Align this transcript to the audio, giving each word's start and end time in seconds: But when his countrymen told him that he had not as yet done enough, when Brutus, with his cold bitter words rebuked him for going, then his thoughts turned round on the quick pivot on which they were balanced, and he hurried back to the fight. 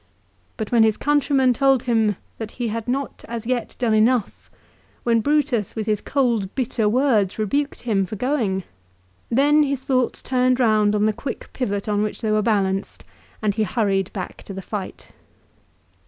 But 0.57 0.71
when 0.71 0.81
his 0.81 0.97
countrymen 0.97 1.53
told 1.53 1.83
him 1.83 2.15
that 2.39 2.49
he 2.53 2.69
had 2.69 2.87
not 2.87 3.23
as 3.27 3.45
yet 3.45 3.75
done 3.77 3.93
enough, 3.93 4.49
when 5.03 5.21
Brutus, 5.21 5.75
with 5.75 5.85
his 5.85 6.01
cold 6.01 6.55
bitter 6.55 6.89
words 6.89 7.37
rebuked 7.37 7.81
him 7.83 8.07
for 8.07 8.15
going, 8.15 8.63
then 9.29 9.61
his 9.61 9.83
thoughts 9.83 10.23
turned 10.23 10.59
round 10.59 10.95
on 10.95 11.05
the 11.05 11.13
quick 11.13 11.51
pivot 11.53 11.87
on 11.87 12.01
which 12.01 12.21
they 12.21 12.31
were 12.31 12.41
balanced, 12.41 13.03
and 13.43 13.53
he 13.53 13.61
hurried 13.63 14.11
back 14.11 14.41
to 14.45 14.53
the 14.55 14.63
fight. 14.63 15.09